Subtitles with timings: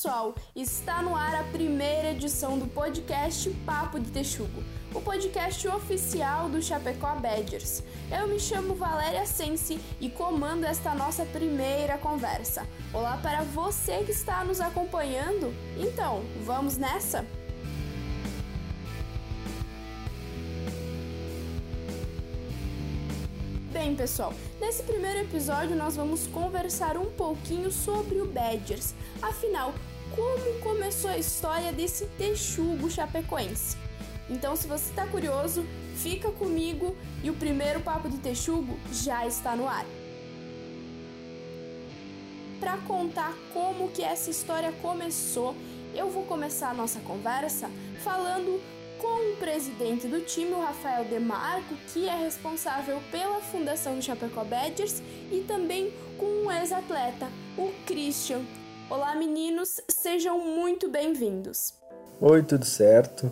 [0.00, 4.64] pessoal, está no ar a primeira edição do podcast Papo de Texugo,
[4.94, 7.82] o podcast oficial do Chapecó Badgers.
[8.10, 12.66] Eu me chamo Valéria Sense e comando esta nossa primeira conversa.
[12.94, 15.52] Olá para você que está nos acompanhando.
[15.76, 17.26] Então, vamos nessa?
[23.80, 28.94] Bem, pessoal, nesse primeiro episódio nós vamos conversar um pouquinho sobre o Badgers.
[29.22, 29.72] Afinal,
[30.14, 33.76] como começou a história desse texugo chapecoense?
[34.28, 35.66] Então, se você está curioso,
[35.96, 39.84] fica comigo e o primeiro papo de texugo já está no ar.
[42.60, 45.56] Para contar como que essa história começou,
[45.94, 47.68] eu vou começar a nossa conversa
[48.04, 48.60] falando
[49.00, 54.44] com o presidente do time, o Rafael Demarco, que é responsável pela fundação do Chapecó
[54.44, 58.42] Badgers, e também com um ex-atleta, o Christian.
[58.90, 61.74] Olá, meninos, sejam muito bem-vindos.
[62.20, 63.30] Oi, tudo certo?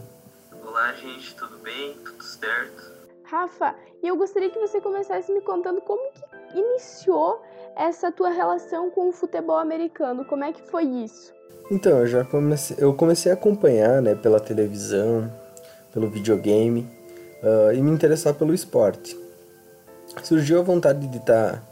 [0.65, 1.95] Olá, gente, tudo bem?
[1.95, 2.93] Tudo certo?
[3.25, 7.43] Rafa, eu gostaria que você começasse me contando como que iniciou
[7.75, 10.25] essa tua relação com o futebol americano.
[10.25, 11.35] Como é que foi isso?
[11.73, 15.29] Então, eu já comecei, eu comecei a acompanhar, né, pela televisão,
[15.93, 16.89] pelo videogame
[17.43, 19.19] uh, e me interessar pelo esporte.
[20.23, 21.63] Surgiu a vontade de estar tá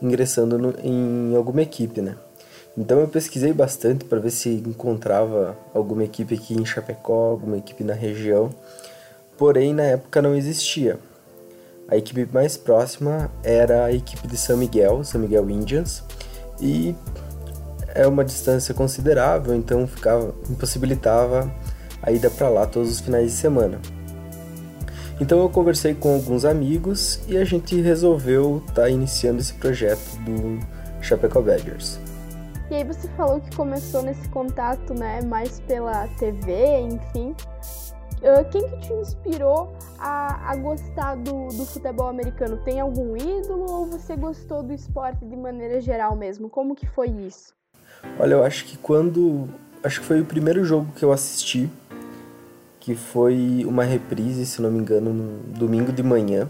[0.00, 2.16] ingressando no, em alguma equipe, né?
[2.76, 7.84] Então eu pesquisei bastante para ver se encontrava alguma equipe aqui em Chapecó, alguma equipe
[7.84, 8.50] na região.
[9.36, 10.98] Porém, na época não existia.
[11.88, 16.02] A equipe mais próxima era a equipe de São Miguel, São Miguel Indians,
[16.60, 16.94] e
[17.94, 21.52] é uma distância considerável, então ficava impossibilitava
[22.02, 23.78] a ida para lá todos os finais de semana.
[25.20, 30.16] Então eu conversei com alguns amigos e a gente resolveu estar tá iniciando esse projeto
[30.24, 30.58] do
[31.00, 31.98] Chapecó Badgers.
[32.72, 37.36] E aí você falou que começou nesse contato, né, mais pela TV, enfim.
[38.22, 42.56] Uh, quem que te inspirou a, a gostar do, do futebol americano?
[42.64, 46.48] Tem algum ídolo ou você gostou do esporte de maneira geral mesmo?
[46.48, 47.52] Como que foi isso?
[48.18, 49.50] Olha, eu acho que quando...
[49.84, 51.68] Acho que foi o primeiro jogo que eu assisti
[52.80, 56.48] que foi uma reprise, se não me engano, no domingo de manhã,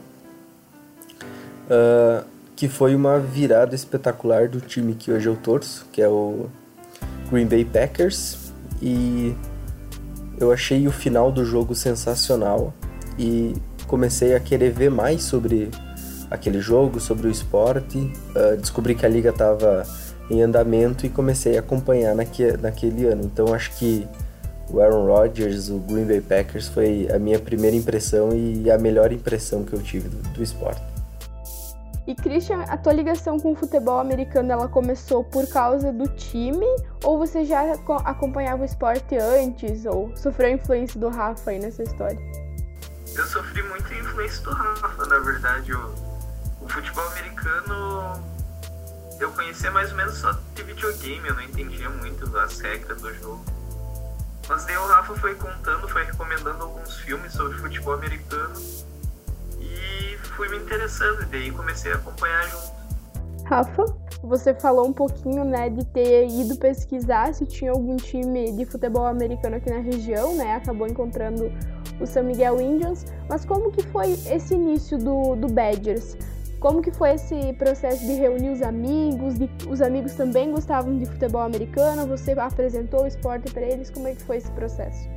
[1.67, 6.47] uh, que foi uma virada espetacular do time que hoje eu torço, que é o
[7.31, 9.35] Green Bay Packers, e
[10.39, 12.75] eu achei o final do jogo sensacional
[13.19, 13.55] e
[13.87, 15.71] comecei a querer ver mais sobre
[16.31, 19.87] aquele jogo, sobre o esporte, uh, descobri que a liga estava
[20.31, 23.23] em andamento e comecei a acompanhar naque, naquele ano.
[23.25, 24.07] Então acho que
[24.71, 29.13] o Aaron Rodgers, o Green Bay Packers, foi a minha primeira impressão e a melhor
[29.13, 30.92] impressão que eu tive do, do esporte.
[32.05, 36.67] E Christian, a tua ligação com o futebol americano, ela começou por causa do time
[37.05, 37.75] ou você já
[38.05, 42.19] acompanhava o esporte antes ou sofreu a influência do Rafa aí nessa história?
[43.15, 45.73] Eu sofri muita influência do Rafa, na verdade.
[45.73, 45.95] O,
[46.63, 48.21] o futebol americano
[49.21, 53.15] eu conhecia mais ou menos só de videogame, eu não entendia muito as regras do
[53.15, 53.45] jogo.
[54.49, 58.55] Mas daí o Rafa foi contando, foi recomendando alguns filmes sobre futebol americano
[60.37, 62.83] fui me interessando, e daí comecei a acompanhar junto.
[63.45, 63.85] Rafa,
[64.23, 69.05] você falou um pouquinho, né, de ter ido pesquisar se tinha algum time de futebol
[69.05, 70.55] americano aqui na região, né?
[70.55, 71.53] Acabou encontrando
[72.01, 73.05] o São Miguel Indians.
[73.29, 76.17] Mas como que foi esse início do, do Badgers?
[76.61, 79.35] Como que foi esse processo de reunir os amigos?
[79.35, 82.07] De, os amigos também gostavam de futebol americano?
[82.07, 83.91] Você apresentou o esporte para eles?
[83.91, 85.09] Como é que foi esse processo?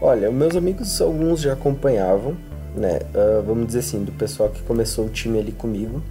[0.00, 2.36] Olha, meus amigos, alguns já acompanhavam,
[2.74, 3.00] né?
[3.14, 6.02] Uh, vamos dizer assim, do pessoal que começou o time ali comigo.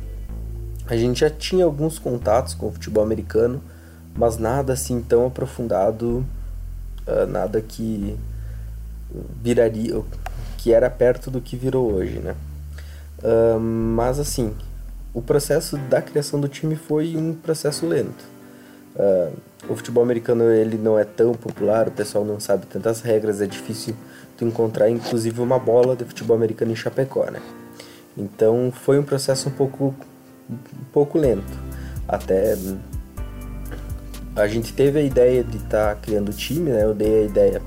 [0.87, 3.61] A gente já tinha alguns contatos com o futebol americano,
[4.15, 6.25] mas nada assim tão aprofundado,
[7.07, 8.17] uh, nada que
[9.41, 10.01] viraria,
[10.57, 12.35] que era perto do que virou hoje, né?
[13.23, 14.53] Uh, mas assim,
[15.13, 18.23] o processo da criação do time foi um processo lento.
[18.95, 19.33] Uh,
[19.69, 23.45] o futebol americano ele não é tão popular, o pessoal não sabe tantas regras, é
[23.45, 23.95] difícil
[24.41, 27.39] tu encontrar inclusive uma bola de futebol americano em Chapecó, né?
[28.17, 29.93] Então foi um processo um pouco
[30.49, 31.59] um pouco lento.
[32.07, 32.57] Até
[34.35, 36.83] a gente teve a ideia de estar tá criando time, né?
[36.83, 37.61] Eu dei a ideia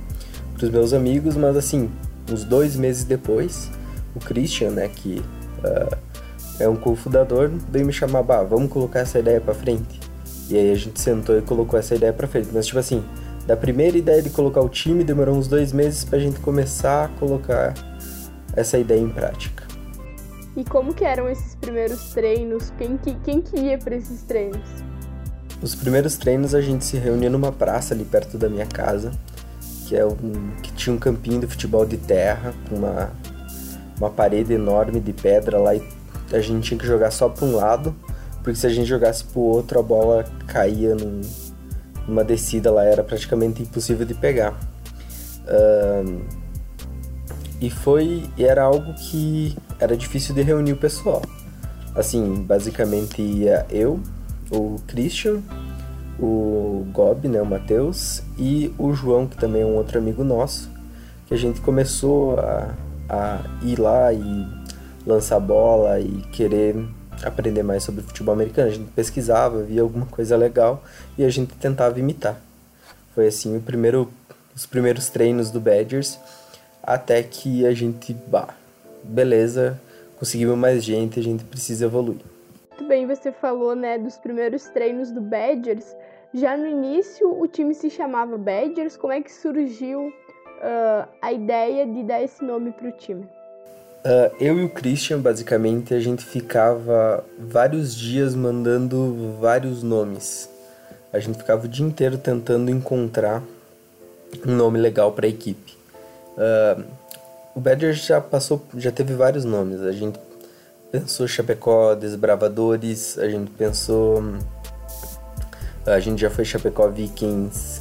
[0.54, 1.88] para os meus amigos, mas assim,
[2.30, 3.70] uns dois meses depois,
[4.14, 5.22] o Christian, né, que
[5.58, 5.96] uh,
[6.58, 10.00] é um cofundador, veio me chamar, bah, vamos colocar essa ideia para frente.
[10.48, 12.48] E aí a gente sentou e colocou essa ideia para frente.
[12.52, 13.02] Mas tipo assim,
[13.46, 17.08] da primeira ideia de colocar o time, demorou uns dois meses pra gente começar a
[17.08, 17.74] colocar
[18.56, 19.64] essa ideia em prática.
[20.56, 22.72] E como que eram esses primeiros treinos?
[22.78, 24.84] Quem que, quem que ia para esses treinos?
[25.64, 29.10] os primeiros treinos a gente se reuniu numa praça ali perto da minha casa,
[29.86, 33.10] que é um que tinha um campinho de futebol de terra, com uma
[33.98, 35.82] uma parede enorme de pedra lá e
[36.32, 37.94] a gente tinha que jogar só para um lado,
[38.42, 41.20] porque se a gente jogasse para o outro a bola caía num,
[42.06, 44.58] numa descida lá, era praticamente impossível de pegar.
[47.60, 51.22] E foi era algo que era difícil de reunir o pessoal.
[51.94, 54.00] Assim, basicamente ia eu,
[54.50, 55.40] o Christian,
[56.18, 60.70] o Gob, né, o Matheus, e o João, que também é um outro amigo nosso,
[61.26, 62.74] que a gente começou a,
[63.08, 64.46] a ir lá e
[65.06, 66.76] lançar bola e querer
[67.22, 68.68] aprender mais sobre futebol americano.
[68.68, 70.82] A gente pesquisava, via alguma coisa legal
[71.16, 72.40] e a gente tentava imitar.
[73.14, 74.10] Foi assim primeiro,
[74.54, 76.18] os primeiros treinos do Badgers,
[76.82, 78.54] até que a gente, bah,
[79.02, 79.80] beleza,
[80.18, 82.20] conseguimos mais gente, a gente precisa evoluir.
[82.70, 85.94] Muito bem, você falou, né, dos primeiros treinos do Badgers.
[86.32, 88.96] Já no início o time se chamava Badgers.
[88.96, 93.24] Como é que surgiu uh, a ideia de dar esse nome para o time?
[94.04, 100.46] Uh, eu e o Christian, basicamente, a gente ficava vários dias mandando vários nomes.
[101.10, 103.42] A gente ficava o dia inteiro tentando encontrar
[104.46, 105.74] um nome legal para a equipe.
[106.36, 106.84] Uh,
[107.54, 109.80] o Badger já passou, já teve vários nomes.
[109.80, 110.20] A gente
[110.92, 114.22] pensou Chapecó Desbravadores, a gente pensou.
[115.86, 117.80] A gente já foi Chapecó Vikings.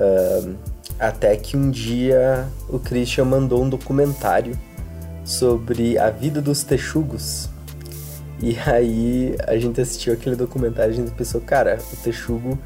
[0.00, 0.56] Uh,
[0.98, 4.58] até que um dia o Christian mandou um documentário
[5.26, 7.50] sobre a vida dos texugos.
[8.40, 12.56] E aí a gente assistiu aquele documentário e a gente pensou, cara, o texugo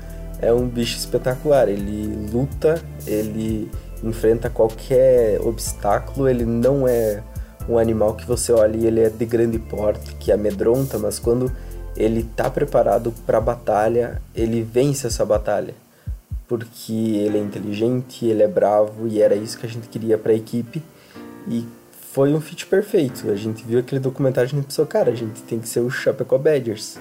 [0.41, 1.69] é um bicho espetacular.
[1.69, 3.71] Ele luta, ele
[4.05, 7.23] enfrenta qualquer obstáculo, ele não é
[7.69, 11.51] um animal que você olha e ele é de grande porte, que amedronta, mas quando
[11.97, 15.75] ele tá preparado para a batalha, ele vence essa batalha.
[16.49, 20.33] Porque ele é inteligente, ele é bravo e era isso que a gente queria para
[20.33, 20.83] a equipe.
[21.49, 21.65] E
[22.13, 23.31] foi um fit perfeito.
[23.31, 25.81] A gente viu aquele documentário e a gente pensou, cara, a gente tem que ser
[25.81, 26.99] o Chapecó Badgers.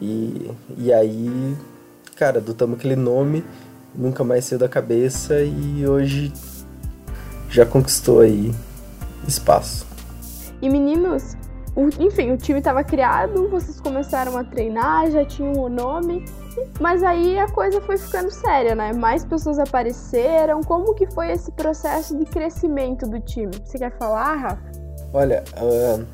[0.00, 1.56] E, e aí,
[2.16, 3.44] cara, adotamos aquele nome,
[3.94, 6.32] nunca mais saiu da cabeça e hoje
[7.50, 8.52] já conquistou aí
[9.26, 9.86] espaço.
[10.62, 11.36] E meninos,
[11.76, 16.24] o, enfim, o time estava criado, vocês começaram a treinar, já tinham o nome,
[16.80, 18.92] mas aí a coisa foi ficando séria, né?
[18.92, 20.62] Mais pessoas apareceram.
[20.62, 23.52] Como que foi esse processo de crescimento do time?
[23.64, 24.62] Você quer falar, Rafa?
[25.12, 26.04] Olha, uh,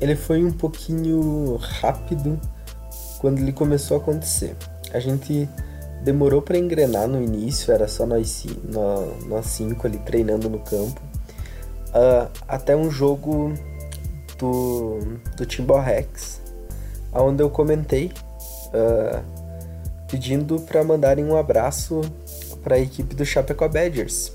[0.00, 2.38] ele foi um pouquinho rápido
[3.20, 4.56] quando ele começou a acontecer.
[4.92, 5.48] A gente
[6.02, 8.44] demorou para engrenar no início, era só nós,
[9.26, 11.00] nós cinco ali treinando no campo.
[11.88, 13.52] Uh, até um jogo
[14.38, 14.98] do,
[15.36, 16.40] do Timbal Rex,
[17.12, 18.10] onde eu comentei
[18.68, 19.41] uh,
[20.12, 22.02] pedindo para mandarem um abraço
[22.62, 24.30] para a equipe do Chapecó Badgers.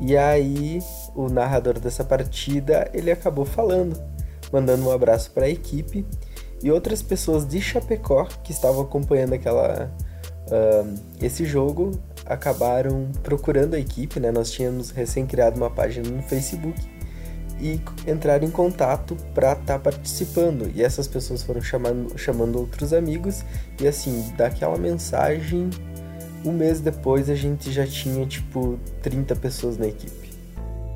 [0.00, 0.78] E aí
[1.16, 4.00] o narrador dessa partida ele acabou falando,
[4.52, 6.06] mandando um abraço para a equipe
[6.62, 9.90] e outras pessoas de Chapecó que estavam acompanhando aquela
[10.46, 14.30] uh, esse jogo acabaram procurando a equipe, né?
[14.30, 16.88] Nós tínhamos recém criado uma página no Facebook
[17.60, 20.70] e entrar em contato para estar tá participando.
[20.74, 23.44] E essas pessoas foram chamando, chamando outros amigos
[23.80, 25.70] e assim, daquela mensagem,
[26.44, 30.28] um mês depois a gente já tinha tipo 30 pessoas na equipe.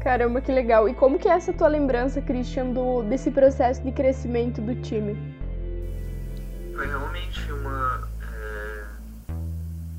[0.03, 0.89] Caramba, que legal.
[0.89, 5.17] E como que é essa tua lembrança, Christian, do, desse processo de crescimento do time?
[6.75, 8.09] Foi realmente uma.
[8.21, 8.85] É,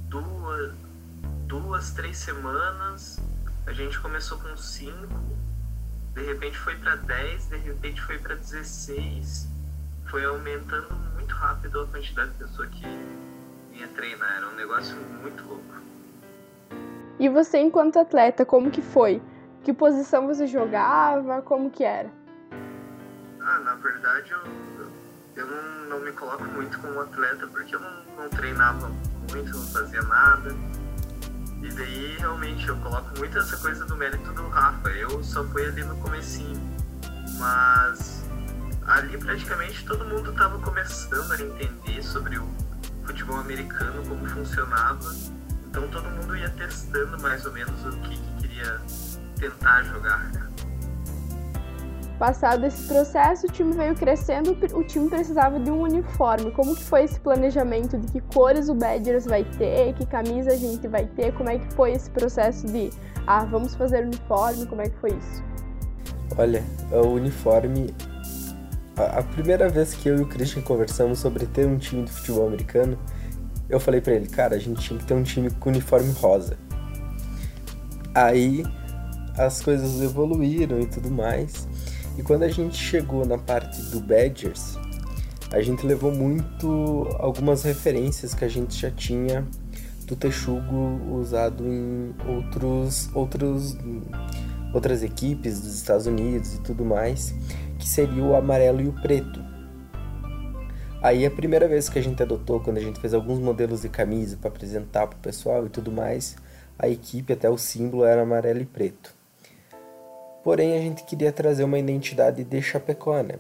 [0.10, 0.74] duas,
[1.48, 3.22] duas, três semanas.
[3.66, 5.08] A gente começou com cinco
[6.14, 9.48] de repente foi para 10, de repente foi para 16.
[10.10, 12.86] Foi aumentando muito rápido a quantidade de pessoa que
[13.74, 14.38] ia treinar.
[14.38, 15.64] Era um negócio muito louco.
[17.20, 19.22] E você, enquanto atleta, como que foi?
[19.64, 21.42] Que posição você jogava?
[21.42, 22.12] Como que era?
[23.42, 24.40] Ah, na verdade eu,
[25.36, 28.90] eu não, não me coloco muito como atleta porque eu não, não treinava
[29.32, 30.56] muito, não fazia nada
[31.64, 34.90] e daí realmente eu coloco muito essa coisa do mérito do Rafa.
[34.90, 36.62] Eu só fui ali no comecinho.
[37.40, 38.26] Mas
[38.86, 42.46] ali praticamente todo mundo estava começando a entender sobre o
[43.06, 45.10] futebol americano, como funcionava.
[45.70, 48.82] Então todo mundo ia testando mais ou menos o que, que queria
[49.40, 50.43] tentar jogar.
[52.20, 56.52] Passado esse processo, o time veio crescendo, o time precisava de um uniforme.
[56.52, 60.56] Como que foi esse planejamento de que cores o Badgers vai ter, que camisa a
[60.56, 61.34] gente vai ter?
[61.34, 62.92] Como é que foi esse processo de,
[63.28, 64.66] ah, vamos fazer uniforme?
[64.68, 65.44] Como é que foi isso?
[66.38, 67.94] Olha, o uniforme
[68.96, 72.48] a, primeira vez que eu e o Christian conversamos sobre ter um time de futebol
[72.48, 72.98] americano,
[73.68, 76.58] eu falei para ele, cara, a gente tinha que ter um time com uniforme rosa.
[78.14, 78.64] Aí
[79.38, 81.68] as coisas evoluíram e tudo mais.
[82.18, 84.78] E quando a gente chegou na parte do Badgers,
[85.52, 89.46] a gente levou muito algumas referências que a gente já tinha
[90.06, 93.78] do texugo usado em outros, outros,
[94.74, 97.34] outras equipes dos Estados Unidos e tudo mais,
[97.80, 99.44] que seria o amarelo e o preto.
[101.02, 103.90] Aí a primeira vez que a gente adotou, quando a gente fez alguns modelos de
[103.90, 106.36] camisa para apresentar para o pessoal e tudo mais,
[106.80, 109.13] a equipe até o símbolo era amarelo e preto.
[110.44, 113.36] Porém a gente queria trazer uma identidade de Chapecó, né?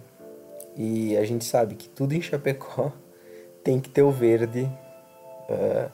[0.76, 2.92] E a gente sabe que tudo em Chapecó
[3.64, 4.70] tem que ter o verde
[5.50, 5.92] uh,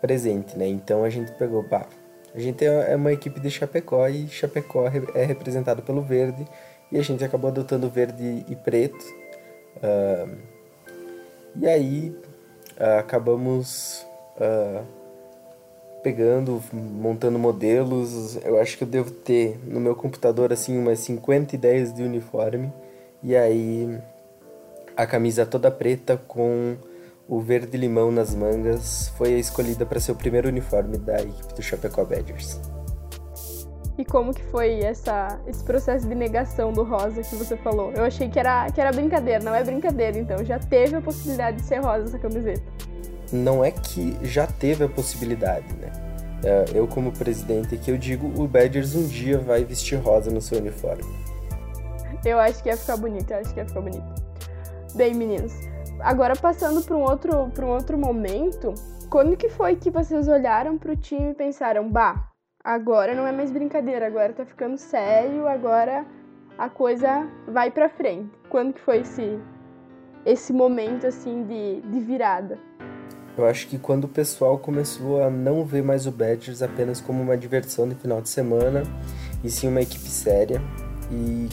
[0.00, 0.66] presente, né?
[0.68, 1.86] Então a gente pegou, pá,
[2.34, 6.46] a gente é, é uma equipe de Chapecó e Chapecó é representado pelo verde
[6.92, 9.04] e a gente acabou adotando verde e preto.
[9.76, 10.36] Uh,
[11.56, 12.16] e aí
[12.78, 14.06] uh, acabamos
[16.02, 18.36] pegando, montando modelos.
[18.44, 22.72] Eu acho que eu devo ter no meu computador assim umas 50 ideias de uniforme.
[23.22, 23.98] E aí
[24.96, 26.76] a camisa toda preta com
[27.28, 31.54] o verde limão nas mangas foi a escolhida para ser o primeiro uniforme da equipe
[31.54, 32.58] do Chapecó Badgers.
[33.98, 37.92] E como que foi essa, esse processo de negação do rosa que você falou?
[37.92, 41.56] Eu achei que era, que era brincadeira, não é brincadeira, então já teve a possibilidade
[41.56, 42.62] de ser rosa essa camiseta.
[43.32, 45.92] Não é que já teve a possibilidade, né?
[46.44, 50.40] É, eu como presidente aqui, eu digo, o Badgers um dia vai vestir rosa no
[50.40, 51.02] seu uniforme.
[52.24, 54.06] Eu acho que ia ficar bonito, eu acho que ia ficar bonito.
[54.94, 55.52] Bem, meninos,
[56.00, 58.72] agora passando para um outro para um outro momento,
[59.10, 62.30] quando que foi que vocês olharam para o time e pensaram, bah,
[62.62, 66.06] agora não é mais brincadeira, agora tá ficando sério, agora
[66.56, 68.30] a coisa vai para frente.
[68.48, 69.38] Quando que foi esse
[70.24, 72.58] esse momento assim de, de virada?
[73.38, 77.22] Eu acho que quando o pessoal começou a não ver mais o Badgers apenas como
[77.22, 78.82] uma diversão de final de semana,
[79.44, 80.60] e sim uma equipe séria
[81.08, 81.48] e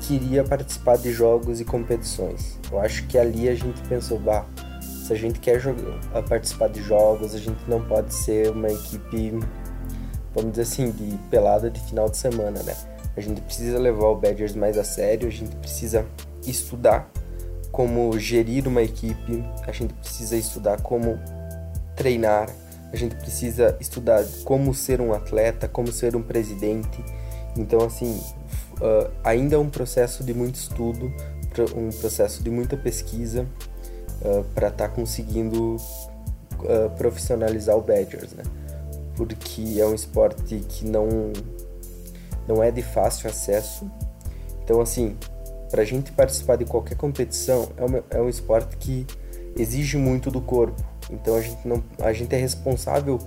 [0.00, 2.58] queria participar de jogos e competições.
[2.72, 4.46] Eu acho que ali a gente pensou, bah,
[4.80, 9.38] se a gente quer jogar, participar de jogos, a gente não pode ser uma equipe,
[10.34, 12.74] vamos dizer assim, de pelada de final de semana, né?
[13.14, 16.06] A gente precisa levar o Badgers mais a sério, a gente precisa
[16.46, 17.10] estudar
[17.74, 21.18] como gerir uma equipe, a gente precisa estudar como
[21.96, 22.48] treinar,
[22.92, 27.04] a gente precisa estudar como ser um atleta, como ser um presidente.
[27.56, 28.22] Então, assim,
[28.74, 31.12] uh, ainda é um processo de muito estudo,
[31.74, 33.44] um processo de muita pesquisa
[34.22, 38.44] uh, para estar tá conseguindo uh, profissionalizar o Badgers, né?
[39.16, 41.08] Porque é um esporte que não,
[42.46, 43.90] não é de fácil acesso.
[44.62, 45.16] Então, assim,
[45.74, 49.04] para a gente participar de qualquer competição, é, uma, é um esporte que
[49.56, 50.80] exige muito do corpo.
[51.10, 53.18] Então, a gente, não, a gente é responsável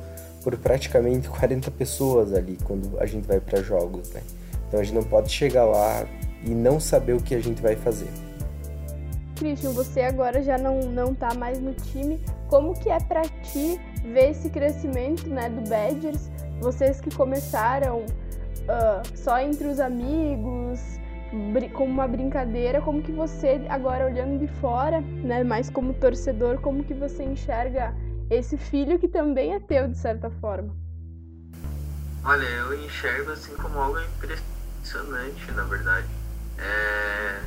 [0.42, 4.22] por praticamente 40 pessoas ali quando a gente vai para jogos, né?
[4.66, 6.08] Então a gente não pode chegar lá
[6.42, 8.08] e não saber o que a gente vai fazer.
[9.36, 12.18] Christian, você agora já não, não tá mais no time.
[12.48, 13.77] Como que é para ti
[14.13, 16.30] ver esse crescimento né, do Badgers?
[16.62, 20.80] Vocês que começaram uh, só entre os amigos,
[21.74, 26.84] como uma brincadeira, como que você agora olhando de fora, né, mais como torcedor, como
[26.84, 27.94] que você enxerga
[28.30, 30.76] esse filho que também é teu de certa forma?
[32.24, 36.08] Olha, eu enxergo assim como algo impressionante na verdade.
[36.58, 37.40] É,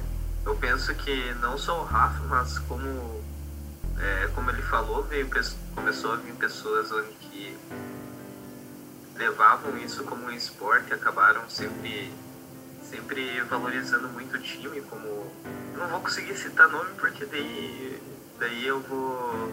[0.47, 3.21] eu penso que não só o Rafa, mas como,
[3.99, 5.29] é, como ele falou, veio,
[5.75, 7.59] começou a vir pessoas onde que
[9.17, 12.11] levavam isso como um esporte acabaram sempre,
[12.91, 15.33] sempre valorizando muito o time, como.
[15.77, 18.03] Não vou conseguir citar nome porque daí,
[18.39, 19.53] daí eu vou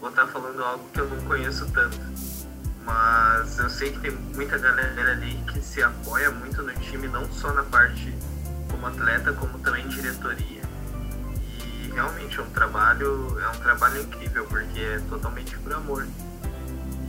[0.00, 1.98] vou estar tá falando algo que eu não conheço tanto
[2.84, 7.30] mas eu sei que tem muita galera ali que se apoia muito no time, não
[7.30, 8.14] só na parte
[8.70, 10.62] como atleta, como também diretoria.
[11.58, 16.06] E realmente é um trabalho, é um trabalho incrível, porque é totalmente por amor.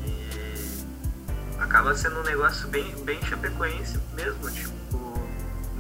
[0.06, 0.86] E
[1.60, 4.98] acaba sendo um negócio bem, bem chapecoense mesmo, tipo,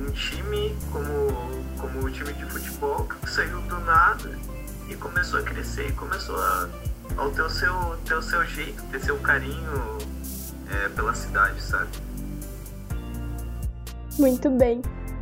[0.02, 4.38] um time como, como o time de futebol que saiu do nada
[4.90, 6.70] e começou a crescer e começou a
[7.18, 7.74] ao ter o seu,
[8.06, 9.98] ter o seu jeito, ter seu carinho
[10.70, 11.90] é, pela cidade, sabe?
[14.18, 14.82] Muito bem.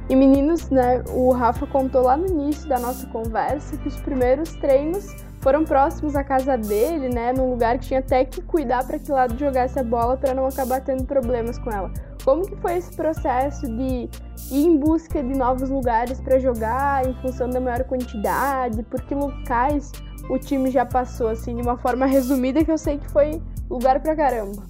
[0.09, 4.53] E meninos, né, o Rafa contou lá no início da nossa conversa que os primeiros
[4.55, 8.99] treinos foram próximos à casa dele, né, num lugar que tinha até que cuidar para
[8.99, 11.91] que lado jogasse a bola para não acabar tendo problemas com ela.
[12.23, 14.09] Como que foi esse processo de
[14.51, 18.83] ir em busca de novos lugares para jogar em função da maior quantidade?
[18.83, 19.91] Por que locais
[20.29, 23.99] o time já passou, assim, de uma forma resumida, que eu sei que foi lugar
[23.99, 24.63] pra caramba.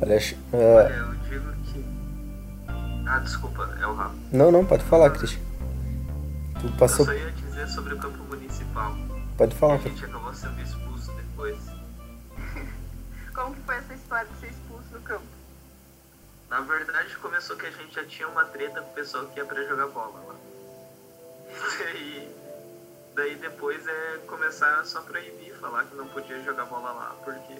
[0.00, 0.56] Olha, uh...
[0.56, 1.84] Olha eu digo que.
[3.06, 4.14] Ah, desculpa, é o Rafa.
[4.32, 5.40] Não, não, pode falar, Cristian.
[6.60, 7.06] Tu passou.
[7.06, 8.96] Eu só ia dizer sobre o campo municipal.
[9.36, 11.58] Pode falar, A gente acabou sendo expulso depois.
[13.34, 15.41] Como que foi essa história de ser expulso no campo?
[16.52, 19.46] Na verdade, começou que a gente já tinha uma treta com o pessoal que ia
[19.46, 20.34] pra jogar bola lá.
[21.96, 22.28] E
[23.14, 27.54] daí depois é começar só proibir, falar que não podia jogar bola lá, porque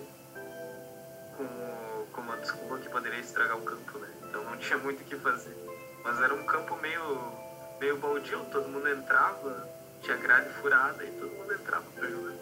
[1.38, 4.08] com, com uma desculpa que poderia estragar o campo, né?
[4.28, 5.56] Então não tinha muito o que fazer.
[6.04, 7.32] Mas era um campo meio,
[7.80, 9.70] meio baldio, todo mundo entrava,
[10.02, 12.34] tinha grade furada e todo mundo entrava pra jogar.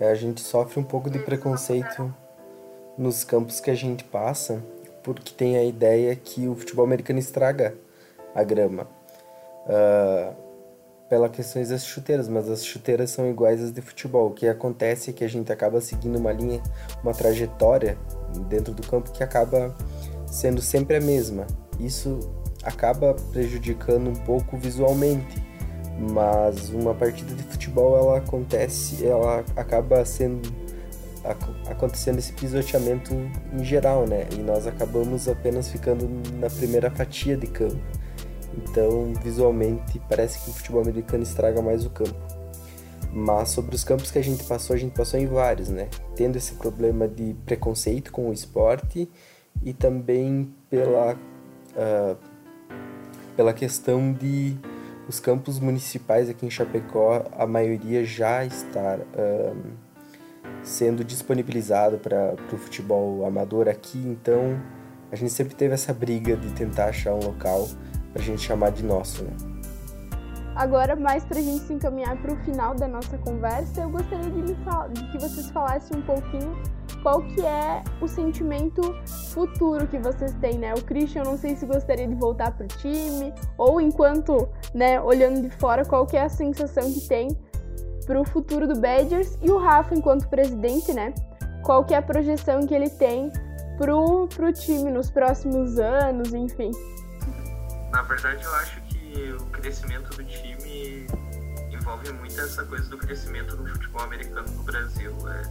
[0.00, 2.12] É, a gente sofre um pouco de preconceito
[2.98, 4.60] nos campos que a gente passa,
[5.06, 7.76] porque tem a ideia que o futebol americano estraga
[8.34, 8.88] a grama.
[9.64, 10.34] Uh,
[11.08, 14.26] pela questões das chuteiras, mas as chuteiras são iguais às de futebol.
[14.26, 16.60] O que acontece é que a gente acaba seguindo uma linha,
[17.04, 17.96] uma trajetória
[18.48, 19.72] dentro do campo que acaba
[20.26, 21.46] sendo sempre a mesma.
[21.78, 22.18] Isso
[22.64, 25.40] acaba prejudicando um pouco visualmente,
[26.12, 30.65] mas uma partida de futebol ela acontece, ela acaba sendo
[31.68, 33.14] acontecendo esse pisoteamento
[33.52, 34.26] em geral, né?
[34.32, 37.80] E nós acabamos apenas ficando na primeira fatia de campo.
[38.56, 42.16] Então, visualmente, parece que o futebol americano estraga mais o campo.
[43.12, 45.88] Mas sobre os campos que a gente passou, a gente passou em vários, né?
[46.14, 49.08] Tendo esse problema de preconceito com o esporte
[49.62, 52.16] e também pela, uh,
[53.34, 54.56] pela questão de
[55.08, 59.56] os campos municipais aqui em Chapecó, a maioria já estar uh,
[60.66, 64.60] sendo disponibilizado para o futebol amador aqui, então
[65.10, 67.68] a gente sempre teve essa briga de tentar achar um local
[68.14, 69.30] a gente chamar de nosso, né?
[70.56, 74.30] Agora, mais para a gente se encaminhar para o final da nossa conversa, eu gostaria
[74.30, 76.56] de, de, que vocês falassem um pouquinho
[77.02, 78.82] qual que é o sentimento
[79.34, 80.72] futuro que vocês têm, né?
[80.72, 85.42] O Christian, não sei se gostaria de voltar para o time, ou enquanto, né, olhando
[85.42, 87.35] de fora, qual que é a sensação que tem
[88.06, 91.12] para o futuro do Badgers, e o Rafa, enquanto presidente, né?
[91.62, 93.32] Qual que é a projeção que ele tem
[93.76, 96.70] pro, pro time nos próximos anos, enfim.
[97.90, 101.06] Na verdade, eu acho que o crescimento do time
[101.70, 105.12] envolve muito essa coisa do crescimento do futebol americano no Brasil.
[105.28, 105.42] É,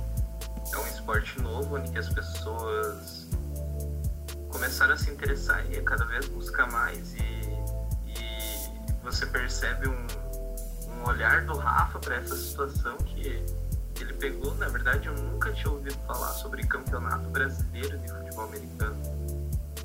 [0.73, 3.27] é um esporte novo que as pessoas
[4.49, 7.19] começaram a se interessar e a cada vez buscar mais e,
[8.07, 10.07] e você percebe um,
[11.07, 13.43] olhar do Rafa para essa situação que
[13.99, 14.55] ele pegou.
[14.55, 19.01] Na verdade, eu nunca tinha ouvido falar sobre campeonato brasileiro de futebol americano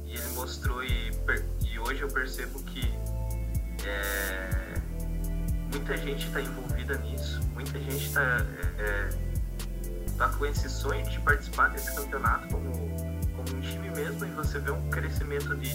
[0.05, 1.11] e ele mostrou e
[1.91, 2.83] hoje eu percebo que
[3.85, 4.75] é,
[5.73, 9.09] muita gente está envolvida nisso, muita gente está é, é,
[10.17, 12.73] tá com esse sonho de participar desse campeonato como,
[13.35, 15.73] como um time mesmo e você vê um crescimento de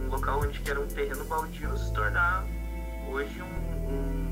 [0.00, 2.44] um local onde era um terreno baldio se tornar
[3.08, 4.31] hoje um, um,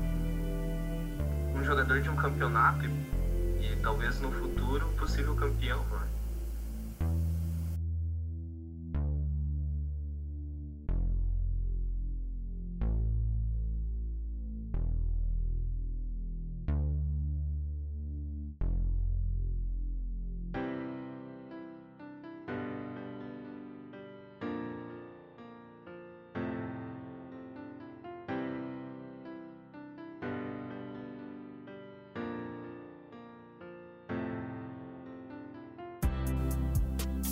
[1.61, 5.85] um jogador de um campeonato e, e talvez no futuro possível campeão.
[5.91, 6.00] Né?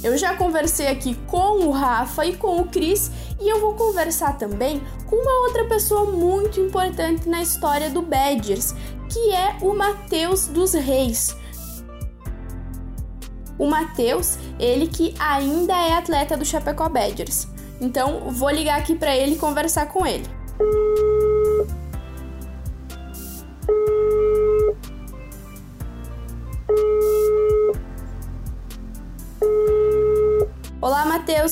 [0.01, 4.38] Eu já conversei aqui com o Rafa e com o Cris e eu vou conversar
[4.38, 8.73] também com uma outra pessoa muito importante na história do Badgers,
[9.09, 11.35] que é o Matheus dos Reis.
[13.57, 17.45] O Matheus, ele que ainda é atleta do Chapecó Badgers.
[17.81, 20.38] Então, vou ligar aqui para ele e conversar com ele.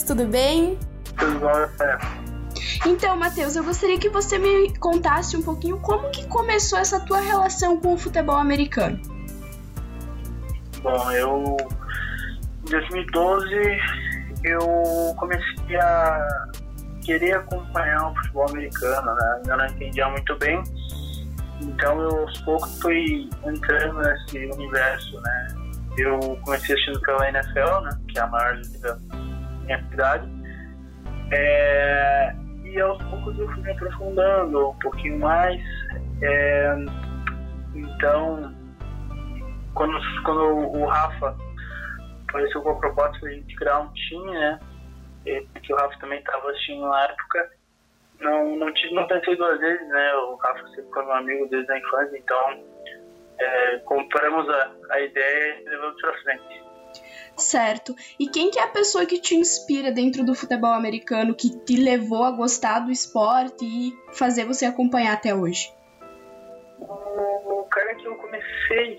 [0.08, 0.80] Tudo bem?
[1.20, 1.98] Tudo bom, é.
[2.88, 7.20] Então, Matheus, eu gostaria que você me contasse um pouquinho como que começou essa tua
[7.20, 9.00] relação com o futebol americano.
[10.82, 11.58] Bom, eu
[12.66, 13.48] em 2012
[14.46, 16.48] eu comecei a
[17.04, 19.42] querer acompanhar o futebol americano, né?
[19.48, 20.64] Eu não entendia muito bem,
[21.62, 25.48] então eu aos poucos fui entrando nesse universo, né?
[25.98, 27.90] Eu comecei assistindo pela NFL, né?
[28.08, 29.00] Que é a maior liga
[29.68, 30.28] minha cidade.
[31.32, 35.62] É, e aos poucos eu fui me aprofundando um pouquinho mais.
[36.22, 36.76] É,
[37.76, 38.54] Então,
[39.76, 41.36] quando, quando o Rafa
[42.28, 44.60] apareceu com a proposta de criar um time, né?
[45.62, 47.52] Que o Rafa também estava assistindo na época,
[48.20, 50.14] não, não, tive, não pensei duas vezes, né?
[50.16, 52.64] O Rafa sempre foi meu amigo desde a infância, então
[53.40, 56.67] é, compramos a, a ideia e levamos para frente.
[57.38, 57.96] Certo.
[58.20, 61.78] E quem que é a pessoa que te inspira dentro do futebol americano, que te
[61.78, 65.72] levou a gostar do esporte e fazer você acompanhar até hoje?
[66.80, 68.98] O cara que eu comecei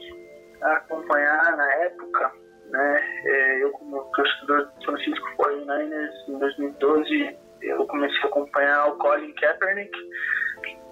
[0.62, 2.32] a acompanhar na época,
[2.70, 8.98] né, é, eu como torcedor do Francisco 49ers, em 2012, eu comecei a acompanhar o
[8.98, 9.98] Colin Kaepernick,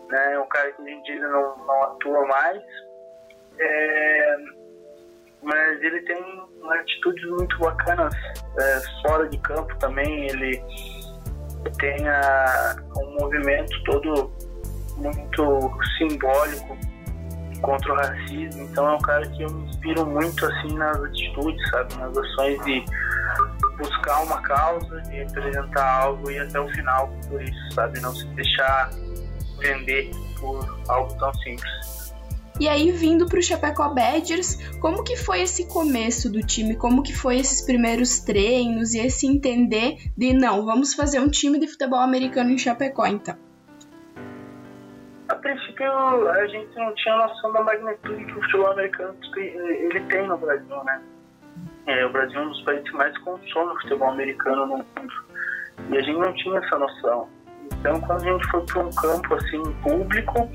[0.08, 2.62] né, um cara que a gente não, não atua mais,
[3.58, 4.36] é,
[5.42, 8.14] mas ele tem atitudes muito bacanas
[8.58, 10.28] é, fora de campo também.
[10.28, 10.62] Ele
[11.78, 14.32] tem a, um movimento todo
[14.96, 16.76] muito simbólico
[17.60, 18.62] contra o racismo.
[18.62, 22.64] Então é um cara que eu me inspiro muito assim nas atitudes, sabe, nas ações
[22.64, 22.84] de
[23.78, 28.26] buscar uma causa, de representar algo e até o final por isso, sabe, não se
[28.28, 28.90] deixar
[29.58, 31.95] vender por algo tão simples.
[32.58, 36.74] E aí, vindo para o Chapecó Badgers, como que foi esse começo do time?
[36.74, 41.58] Como que foi esses primeiros treinos e esse entender de, não, vamos fazer um time
[41.58, 43.36] de futebol americano em Chapecó, então?
[45.28, 45.86] A princípio,
[46.30, 50.84] a gente não tinha noção da magnitude que o futebol americano ele tem no Brasil,
[50.84, 51.02] né?
[51.86, 54.86] É, o Brasil é um dos países que mais consome futebol americano no mundo.
[55.90, 57.28] E a gente não tinha essa noção.
[57.78, 60.50] Então, quando a gente foi para um campo assim público,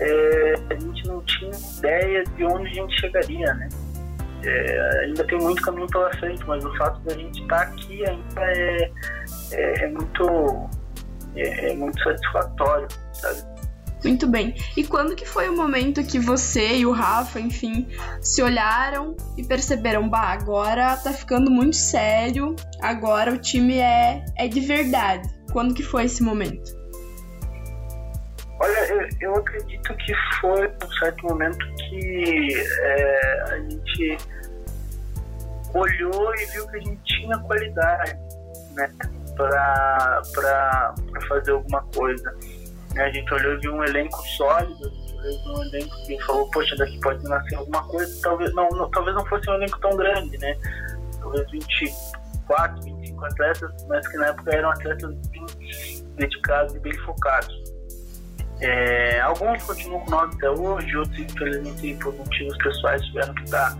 [0.00, 3.68] é, a gente não tinha ideia de onde a gente chegaria, né?
[4.42, 7.62] É, ainda tem muito caminho pela frente, mas o fato de a gente estar tá
[7.62, 8.90] aqui ainda é,
[9.52, 10.70] é, é muito,
[11.36, 13.50] é, é, muito satisfatório, sabe?
[14.02, 14.54] Muito bem.
[14.78, 17.86] E quando que foi o momento que você e o Rafa, enfim,
[18.22, 24.48] se olharam e perceberam, bah, agora tá ficando muito sério, agora o time é, é
[24.48, 25.28] de verdade.
[25.52, 26.79] Quando que foi esse momento?
[28.60, 34.18] Olha, eu, eu acredito que foi um certo momento que é, a gente
[35.72, 38.18] olhou e viu que a gente tinha qualidade
[38.72, 38.92] né,
[39.34, 40.22] para
[41.26, 42.36] fazer alguma coisa.
[42.98, 44.92] A gente olhou e viu um elenco sólido,
[45.46, 49.24] um elenco que falou, poxa, daqui pode nascer alguma coisa, talvez não, não, talvez não
[49.24, 50.54] fosse um elenco tão grande, né?
[51.18, 55.46] Talvez 24, 25 atletas, mas que na época eram atletas bem
[56.16, 57.59] dedicados e bem focados.
[58.60, 63.76] É, alguns continuam com nós até hoje, outros, infelizmente, por motivos pessoais, tiveram que estar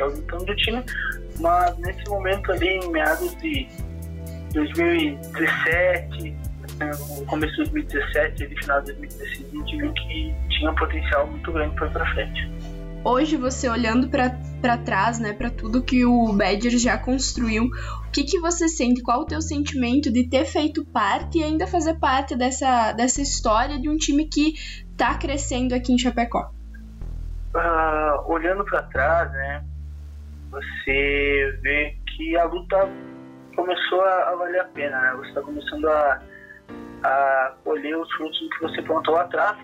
[0.00, 0.84] ausentando do time.
[1.40, 3.68] Mas nesse momento ali, em meados de
[4.52, 6.36] 2017,
[6.78, 10.74] né, no começo de 2017 e final de 2016, a gente viu que tinha um
[10.74, 12.50] potencial muito grande para ir para frente.
[13.04, 17.68] Hoje, você olhando para trás, né, para tudo que o Badger já construiu,
[18.12, 19.02] que, que você sente?
[19.02, 23.80] Qual o teu sentimento de ter feito parte e ainda fazer parte dessa, dessa história
[23.80, 24.52] de um time que
[24.90, 26.52] está crescendo aqui em Chapecó?
[27.54, 29.64] Uh, olhando para trás, né,
[30.50, 32.88] você vê que a luta
[33.56, 35.14] começou a, valer a pena, né?
[35.16, 36.22] Você está começando a,
[37.02, 39.58] a colher os frutos do que você plantou atrás,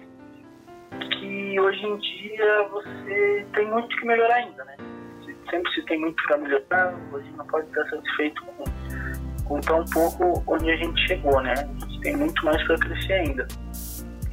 [0.98, 4.76] que hoje em dia você tem muito que melhorar ainda, né?
[5.50, 10.42] sempre se tem muito para melhorar, você não pode estar satisfeito com, com tão pouco
[10.46, 11.54] onde a gente chegou, né?
[11.54, 13.48] A gente tem muito mais para crescer ainda.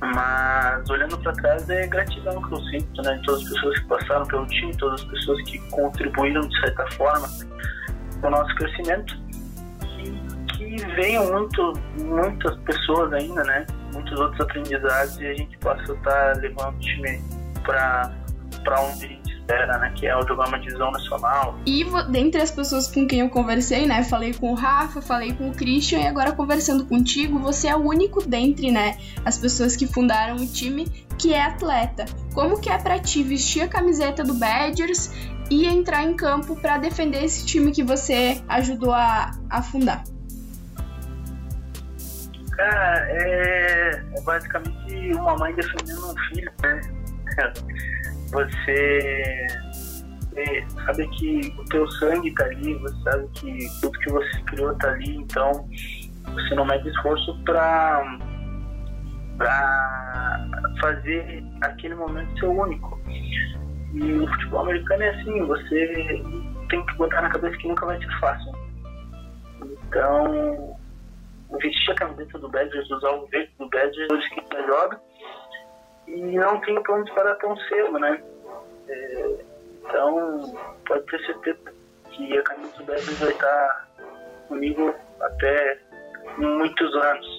[0.01, 3.19] Mas olhando para trás é gratidão que eu sinto, né?
[3.25, 7.27] Todas as pessoas que passaram pelo time, todas as pessoas que contribuíram de certa forma
[8.21, 9.24] com o nosso crescimento.
[10.65, 13.67] Que venham muito, muitas pessoas ainda, né?
[13.93, 17.21] Muitos outros aprendizados e a gente possa estar levando o time
[17.63, 18.11] para
[18.81, 19.93] onde a gente espera, né?
[19.95, 21.59] Que é o jogar uma divisão nacional.
[21.67, 24.03] E dentre as pessoas com quem eu conversei, né?
[24.03, 27.87] Falei com o Rafa, falei com o Christian e agora conversando contigo, você é o
[27.87, 28.97] único dentre, né?
[29.23, 30.85] As pessoas que fundaram o time
[31.17, 32.05] que é atleta.
[32.33, 35.11] Como que é pra ti vestir a camiseta do Badgers
[35.51, 40.03] e entrar em campo para defender esse time que você ajudou a, a fundar?
[42.55, 46.81] Cara, é, é basicamente uma mãe defendendo um filho, né?
[48.31, 49.47] você
[50.85, 54.89] sabe que o teu sangue tá ali, você sabe que tudo que você criou tá
[54.89, 55.67] ali, então
[56.33, 58.19] você não mede esforço para
[59.37, 62.99] para fazer aquele momento ser único.
[63.93, 66.23] E o futebol americano é assim, você
[66.69, 68.51] tem que botar na cabeça que nunca vai ser fácil.
[69.61, 70.77] Então,
[71.51, 74.99] vestir a camiseta do Badgers, usar o verde do Badgers, que joga,
[76.07, 78.21] e não tenho planos para tão cedo, né?
[78.87, 79.35] É,
[79.83, 81.73] então, pode ter certeza
[82.11, 83.87] que a camisa do Brasil vai estar
[84.47, 85.79] comigo até
[86.37, 87.34] muitos anos.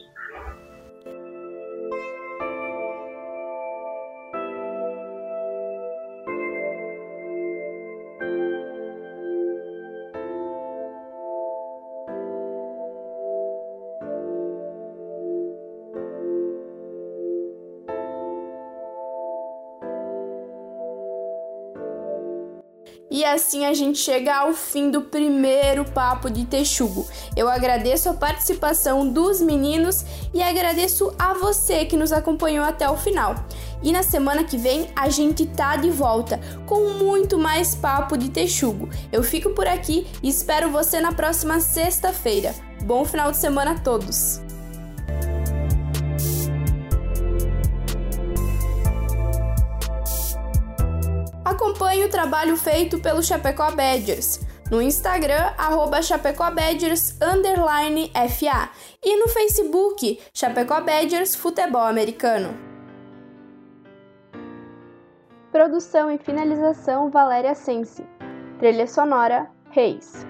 [23.27, 27.07] Assim a gente chega ao fim do primeiro papo de Texugo.
[27.37, 32.97] Eu agradeço a participação dos meninos e agradeço a você que nos acompanhou até o
[32.97, 33.35] final.
[33.83, 38.31] E na semana que vem a gente tá de volta com muito mais papo de
[38.31, 38.89] Texugo.
[39.13, 42.55] Eu fico por aqui e espero você na próxima sexta-feira.
[42.85, 44.46] Bom final de semana a todos!
[51.77, 56.01] Acompanhe o trabalho feito pelo Chapecó Badgers no Instagram, arroba
[57.21, 58.71] underline FA
[59.05, 62.57] e no Facebook, Chapecó Badgers Futebol Americano.
[65.53, 68.03] Produção e finalização Valéria Sense.
[68.59, 70.27] Trilha sonora Reis.